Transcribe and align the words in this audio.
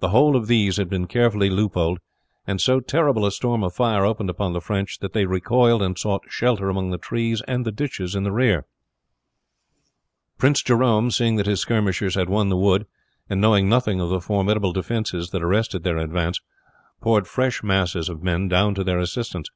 The 0.00 0.08
whole 0.08 0.34
of 0.34 0.48
these 0.48 0.78
had 0.78 0.90
been 0.90 1.06
carefully 1.06 1.48
loopholed, 1.48 2.00
and 2.44 2.60
so 2.60 2.80
terrible 2.80 3.24
a 3.24 3.30
storm 3.30 3.62
of 3.62 3.72
fire 3.72 4.04
opened 4.04 4.28
upon 4.28 4.52
the 4.52 4.60
French 4.60 4.98
that 4.98 5.12
they 5.12 5.26
recoiled 5.26 5.80
and 5.80 5.96
sought 5.96 6.24
shelter 6.28 6.68
among 6.68 6.90
the 6.90 6.98
trees 6.98 7.40
and 7.46 7.64
ditches 7.76 8.16
in 8.16 8.24
the 8.24 8.32
rear. 8.32 8.66
Jerome, 10.64 11.12
seeing 11.12 11.36
that 11.36 11.46
his 11.46 11.60
skirmishers 11.60 12.16
had 12.16 12.28
won 12.28 12.48
the 12.48 12.56
wood, 12.56 12.84
and 13.28 13.40
knowing 13.40 13.68
nothing 13.68 14.00
of 14.00 14.10
the 14.10 14.20
formidable 14.20 14.72
defenses 14.72 15.30
that 15.30 15.40
arrested 15.40 15.84
their 15.84 15.98
advance, 15.98 16.40
poured 17.00 17.28
fresh 17.28 17.62
masses 17.62 18.08
of 18.08 18.24
men 18.24 18.48
down 18.48 18.74
to 18.74 18.82
their 18.82 18.98
assistance. 18.98 19.50